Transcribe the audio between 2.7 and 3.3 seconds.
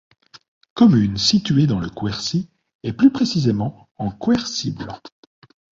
et plus